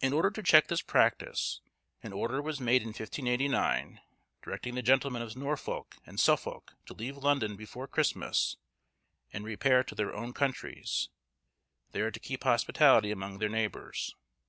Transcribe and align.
In 0.00 0.12
order 0.12 0.32
to 0.32 0.42
check 0.42 0.66
this 0.66 0.82
practice, 0.82 1.60
an 2.02 2.12
order 2.12 2.42
was 2.42 2.58
made 2.58 2.82
in 2.82 2.88
1589, 2.88 4.00
directing 4.42 4.74
the 4.74 4.82
gentlemen 4.82 5.22
of 5.22 5.36
Norfolk 5.36 5.94
and 6.04 6.18
Suffolk 6.18 6.72
to 6.86 6.92
leave 6.92 7.16
London 7.16 7.54
before 7.54 7.86
Christmas, 7.86 8.56
and 9.32 9.44
repair 9.44 9.84
to 9.84 9.94
their 9.94 10.12
own 10.12 10.32
countries, 10.32 11.08
there 11.92 12.10
to 12.10 12.18
keep 12.18 12.42
hospitality 12.42 13.12
among 13.12 13.38
their 13.38 13.48
neighbours. 13.48 14.16